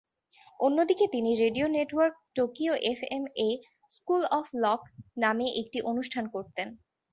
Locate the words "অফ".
4.31-4.47